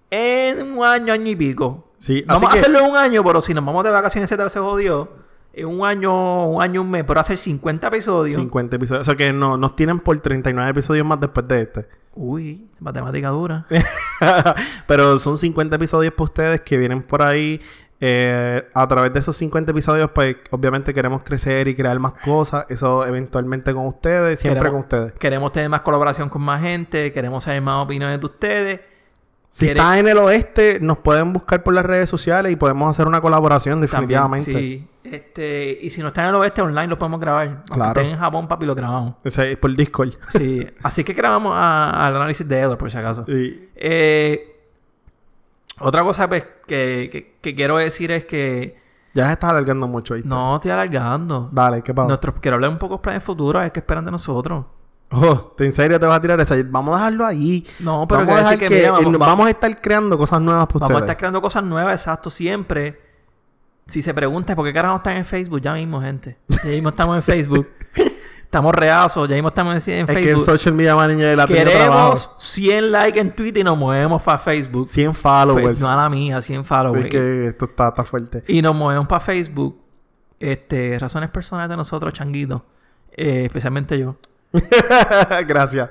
en 0.09 0.73
un 0.73 0.85
año, 0.85 1.13
año 1.13 1.27
y 1.27 1.35
pico. 1.35 1.86
Sí, 1.97 2.23
Vamos 2.27 2.51
a 2.51 2.53
hacerlo 2.53 2.79
en 2.79 2.85
un 2.91 2.95
año, 2.97 3.23
pero 3.23 3.41
si 3.41 3.53
nos 3.53 3.65
vamos 3.65 3.83
de 3.83 3.91
vacaciones, 3.91 4.29
etcétera, 4.29 4.49
se 4.49 4.59
jodió. 4.59 5.09
En 5.53 5.65
un 5.67 5.85
año, 5.87 6.47
un 6.49 6.61
año, 6.61 6.81
un 6.81 6.91
mes, 6.91 7.03
pero 7.07 7.19
hacer 7.19 7.37
50 7.37 7.87
episodios. 7.87 8.39
50 8.39 8.75
episodios. 8.75 9.01
O 9.01 9.05
sea 9.05 9.15
que 9.15 9.33
no, 9.33 9.57
nos 9.57 9.75
tienen 9.75 9.99
por 9.99 10.19
39 10.19 10.69
episodios 10.69 11.05
más 11.05 11.19
después 11.19 11.47
de 11.47 11.61
este. 11.61 11.87
Uy, 12.13 12.67
matemática 12.79 13.29
dura. 13.29 13.65
Pero 14.87 15.19
son 15.19 15.37
50 15.37 15.75
episodios 15.75 16.13
para 16.13 16.23
ustedes 16.23 16.61
que 16.61 16.77
vienen 16.77 17.03
por 17.03 17.21
ahí. 17.21 17.61
Eh, 17.99 18.63
a 18.75 18.87
través 18.87 19.11
de 19.11 19.19
esos 19.19 19.35
50 19.37 19.71
episodios, 19.71 20.11
pues 20.11 20.35
obviamente 20.51 20.93
queremos 20.93 21.23
crecer 21.23 21.67
y 21.67 21.75
crear 21.75 21.97
más 21.99 22.13
cosas. 22.23 22.65
Eso 22.69 23.05
eventualmente 23.05 23.73
con 23.73 23.87
ustedes, 23.87 24.39
siempre 24.39 24.61
Queremos- 24.61 24.71
con 24.71 24.79
ustedes. 24.81 25.19
Queremos 25.19 25.51
tener 25.51 25.69
más 25.69 25.81
colaboración 25.81 26.29
con 26.29 26.41
más 26.43 26.61
gente. 26.61 27.11
Queremos 27.11 27.43
saber 27.43 27.61
más 27.61 27.83
opiniones 27.83 28.19
de 28.19 28.25
ustedes. 28.25 28.79
Si 29.49 29.65
Quiere- 29.65 29.79
estás 29.79 29.97
en 29.97 30.07
el 30.07 30.17
oeste, 30.17 30.79
nos 30.81 30.97
pueden 30.99 31.31
buscar 31.33 31.63
por 31.63 31.73
las 31.73 31.85
redes 31.85 32.09
sociales 32.09 32.51
y 32.51 32.55
podemos 32.57 32.89
hacer 32.89 33.07
una 33.07 33.21
colaboración 33.21 33.75
También, 33.79 33.89
definitivamente. 33.91 34.51
sí. 34.51 34.87
Este, 35.03 35.77
y 35.81 35.89
si 35.89 36.01
no 36.01 36.09
están 36.09 36.25
en 36.25 36.29
el 36.31 36.35
oeste, 36.35 36.61
online 36.61 36.87
lo 36.87 36.97
podemos 36.97 37.19
grabar. 37.21 37.47
Aunque 37.47 37.73
Claro. 37.73 37.89
estén 38.01 38.07
en 38.13 38.19
Japón, 38.19 38.47
papi, 38.47 38.65
lo 38.65 38.75
grabamos. 38.75 39.15
O 39.23 39.29
sea, 39.29 39.45
por 39.59 39.73
Discord. 39.75 40.13
Sí. 40.29 40.67
Así 40.83 41.03
que 41.05 41.13
grabamos 41.13 41.53
al 41.55 42.15
análisis 42.15 42.45
de 42.47 42.59
Edward, 42.59 42.77
por 42.77 42.91
si 42.91 42.97
acaso. 42.97 43.23
Y- 43.27 43.69
Eh, 43.73 44.53
otra 45.79 46.03
cosa 46.03 46.27
pues, 46.27 46.43
que, 46.67 47.09
que- 47.11 47.37
que 47.41 47.55
quiero 47.55 47.77
decir 47.77 48.11
es 48.11 48.25
que 48.25 48.77
ya 49.13 49.27
se 49.27 49.33
está 49.33 49.49
alargando 49.49 49.87
mucho. 49.87 50.13
¿viste? 50.15 50.27
no 50.29 50.55
estoy 50.55 50.71
alargando. 50.71 51.49
Dale, 51.51 51.81
¿qué 51.81 51.93
pasa? 51.93 52.07
Nuestros, 52.09 52.35
quiero 52.41 52.55
hablar 52.55 52.69
un 52.71 52.77
poco 52.77 52.97
de 52.97 53.01
planes 53.01 53.23
futuros, 53.23 53.63
es 53.63 53.71
que 53.71 53.79
esperan 53.79 54.03
de 54.05 54.11
nosotros. 54.11 54.65
Oh, 55.09 55.53
¿En 55.59 55.71
serio 55.71 55.99
te 55.99 56.05
vas 56.05 56.17
a 56.17 56.21
tirar 56.21 56.39
esa? 56.41 56.55
Vamos 56.65 56.95
a 56.95 56.97
dejarlo 56.97 57.25
ahí. 57.25 57.65
No, 57.79 58.05
pero 58.07 58.25
vamos, 58.25 58.35
a 58.35 58.39
dejar 58.39 58.57
que, 58.57 58.67
que, 58.67 58.75
mira, 58.75 58.91
vamos- 58.91 59.17
vamos 59.19 59.47
a 59.47 59.49
estar 59.51 59.81
creando 59.81 60.17
cosas 60.17 60.41
nuevas 60.41 60.67
para 60.67 60.79
Vamos 60.79 60.97
a 60.97 61.05
estar 61.05 61.17
creando 61.17 61.41
cosas 61.41 61.63
nuevas, 61.63 61.93
exacto, 62.01 62.29
siempre. 62.29 63.01
Si 63.85 64.01
se 64.01 64.13
pregunta 64.13 64.53
por 64.53 64.65
qué 64.65 64.73
carajo 64.73 64.97
están 64.97 65.15
en 65.15 65.25
Facebook, 65.25 65.61
ya 65.61 65.73
mismo, 65.73 66.01
gente. 66.01 66.37
Ya 66.49 66.69
mismo 66.71 66.89
estamos 66.89 67.15
en 67.15 67.21
Facebook. 67.23 67.69
estamos 68.43 68.73
reazos, 68.75 69.29
ya 69.29 69.35
mismo 69.35 69.47
estamos 69.47 69.87
en, 69.87 69.93
en 69.93 69.99
Es 70.01 70.05
que 70.07 70.17
el 70.19 70.25
Facebook. 70.25 70.45
social 70.45 70.75
media 70.75 70.95
manager 70.95 71.37
la 71.37 71.47
tiene 71.47 71.71
trabajo. 71.71 71.91
Queremos 71.93 72.31
100 72.37 72.91
likes 72.91 73.19
en 73.19 73.31
Twitter 73.33 73.61
y 73.61 73.63
nos 73.63 73.77
movemos 73.77 74.21
para 74.21 74.39
Facebook. 74.39 74.89
100 74.89 75.13
followers. 75.13 75.79
No 75.79 75.89
a 75.89 75.95
la 75.95 76.09
mía, 76.09 76.41
100 76.41 76.65
followers. 76.65 77.05
Es 77.05 77.11
que 77.11 77.47
esto 77.47 77.63
está, 77.65 77.87
está 77.89 78.03
fuerte. 78.03 78.43
Y 78.47 78.61
nos 78.61 78.75
movemos 78.75 79.07
para 79.07 79.21
Facebook. 79.21 79.79
Este, 80.37 80.99
razones 80.99 81.29
personales 81.29 81.69
de 81.69 81.77
nosotros, 81.77 82.11
changuitos. 82.11 82.61
Eh, 83.11 83.45
especialmente 83.45 83.97
yo. 83.97 84.17
Gracias. 85.47 85.89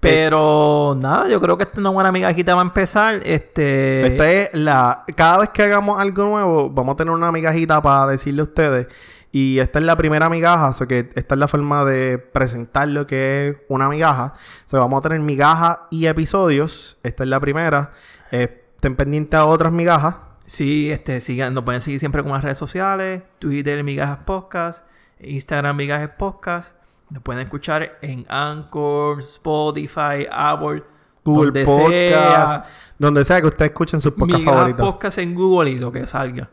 Pero 0.00 0.96
nada, 1.00 1.28
yo 1.28 1.40
creo 1.40 1.56
que 1.56 1.64
esta 1.64 1.74
es 1.74 1.78
una 1.78 1.90
buena 1.90 2.12
migajita 2.12 2.54
va 2.54 2.60
a 2.60 2.64
empezar. 2.64 3.20
Este. 3.24 4.06
Esta 4.06 4.30
es 4.30 4.50
la... 4.54 5.04
Cada 5.16 5.38
vez 5.38 5.48
que 5.50 5.62
hagamos 5.62 6.00
algo 6.00 6.24
nuevo, 6.24 6.70
vamos 6.70 6.94
a 6.94 6.96
tener 6.96 7.12
una 7.12 7.32
migajita 7.32 7.80
para 7.82 8.06
decirle 8.06 8.42
a 8.42 8.44
ustedes. 8.44 8.86
Y 9.32 9.58
esta 9.58 9.78
es 9.78 9.84
la 9.84 9.96
primera 9.96 10.30
migaja. 10.30 10.70
O 10.70 10.88
que 10.88 11.10
esta 11.14 11.34
es 11.34 11.38
la 11.38 11.48
forma 11.48 11.84
de 11.84 12.18
presentar 12.18 12.88
lo 12.88 13.06
que 13.06 13.48
es 13.48 13.56
una 13.68 13.88
migaja. 13.88 14.34
O 14.70 14.78
vamos 14.78 14.98
a 14.98 15.02
tener 15.02 15.20
migaja 15.20 15.88
y 15.90 16.06
episodios. 16.06 16.98
Esta 17.02 17.24
es 17.24 17.28
la 17.28 17.40
primera. 17.40 17.92
Eh, 18.30 18.64
estén 18.76 18.96
pendientes 18.96 19.38
a 19.38 19.46
otras 19.46 19.72
migajas. 19.72 20.16
Sí, 20.46 20.92
este, 20.92 21.20
sigan, 21.20 21.54
nos 21.54 21.64
pueden 21.64 21.80
seguir 21.80 21.98
siempre 21.98 22.22
con 22.22 22.30
las 22.30 22.44
redes 22.44 22.56
sociales, 22.56 23.24
Twitter 23.40 23.82
Migajas 23.82 24.18
Podcast, 24.18 24.86
Instagram 25.18 25.76
Migajas 25.76 26.10
Podcast. 26.16 26.75
Nos 27.10 27.22
pueden 27.22 27.42
escuchar 27.42 27.98
en 28.02 28.24
Anchor, 28.28 29.20
Spotify, 29.20 30.26
Apple, 30.30 30.82
Google 31.24 31.46
donde 31.46 31.64
Podcast. 31.64 31.90
sea. 31.90 32.64
Donde 32.98 33.24
sea 33.24 33.40
que 33.40 33.46
ustedes 33.48 33.70
escuchen 33.70 34.00
sus 34.00 34.12
podcasts 34.12 34.44
favoritos. 34.44 34.86
Podcast 34.86 35.18
en 35.18 35.34
Google 35.34 35.70
y 35.70 35.78
lo 35.78 35.92
que 35.92 36.06
salga. 36.06 36.50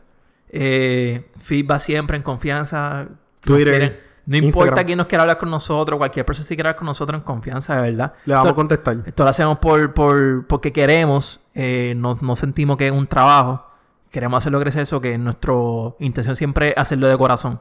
Eh, 0.48 1.30
feedback 1.40 1.80
siempre 1.80 2.16
en 2.16 2.22
confianza. 2.22 3.08
Twitter, 3.40 3.68
quieren- 3.78 4.00
no 4.26 4.36
importa 4.38 4.84
quién 4.84 4.96
nos 4.98 5.06
quiera 5.06 5.22
hablar 5.22 5.36
con 5.38 5.50
nosotros, 5.50 5.98
cualquier 5.98 6.24
persona 6.24 6.46
si 6.46 6.54
quiera 6.54 6.70
hablar 6.70 6.78
con 6.78 6.86
nosotros 6.86 7.18
en 7.18 7.24
confianza, 7.24 7.76
de 7.76 7.90
verdad. 7.90 8.14
Le 8.24 8.34
vamos 8.34 8.46
Esto- 8.46 8.52
a 8.52 8.56
contestar. 8.56 8.96
esto 9.04 9.22
lo 9.24 9.28
hacemos 9.30 9.58
por, 9.58 9.92
por, 9.92 10.46
porque 10.46 10.72
queremos, 10.72 11.40
eh, 11.54 11.94
no, 11.96 12.16
no 12.20 12.36
sentimos 12.36 12.76
que 12.76 12.86
es 12.86 12.92
un 12.92 13.06
trabajo. 13.06 13.66
Queremos 14.10 14.38
hacerlo 14.38 14.60
crecer 14.60 14.82
eso, 14.82 15.00
que 15.00 15.18
nuestra 15.18 15.52
intención 15.98 16.36
siempre 16.36 16.68
es 16.70 16.74
hacerlo 16.78 17.08
de 17.08 17.18
corazón. 17.18 17.60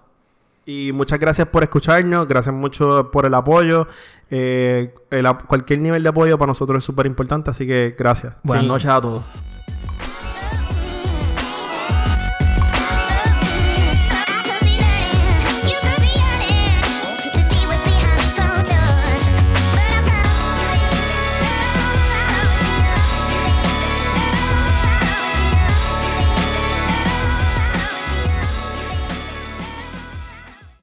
Y 0.65 0.91
muchas 0.93 1.19
gracias 1.19 1.47
por 1.49 1.63
escucharnos, 1.63 2.27
gracias 2.27 2.55
mucho 2.55 3.09
por 3.11 3.25
el 3.25 3.33
apoyo. 3.33 3.87
Eh, 4.29 4.93
el 5.11 5.27
cualquier 5.47 5.79
nivel 5.79 6.01
de 6.03 6.09
apoyo 6.09 6.37
para 6.37 6.47
nosotros 6.51 6.77
es 6.77 6.83
súper 6.85 7.05
importante, 7.05 7.49
así 7.51 7.67
que 7.67 7.95
gracias. 7.97 8.35
Buenas 8.43 8.63
Sí. 8.63 8.69
noches 8.69 8.89
a 8.89 9.01
todos. 9.01 9.23